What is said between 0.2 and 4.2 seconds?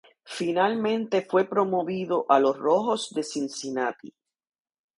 Finalmente fue promovido a los Rojos de Cincinnati.